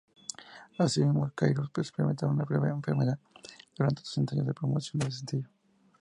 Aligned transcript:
Asimismo 0.79 1.31
Cyrus 1.37 1.69
experimenta 1.77 2.25
una 2.25 2.43
breve 2.43 2.69
enfermedad 2.69 3.19
durante 3.77 4.01
los 4.01 4.17
ensayos 4.17 4.45
de 4.47 4.51
la 4.51 4.59
promoción 4.59 4.97
del 4.99 5.11
sencillo. 5.11 5.47